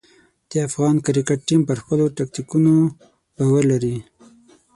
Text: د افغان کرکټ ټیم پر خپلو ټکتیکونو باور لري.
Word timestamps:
د 0.49 0.51
افغان 0.67 0.95
کرکټ 1.05 1.39
ټیم 1.47 1.61
پر 1.69 1.77
خپلو 1.83 2.05
ټکتیکونو 2.17 2.73
باور 3.37 3.63
لري. 3.71 3.95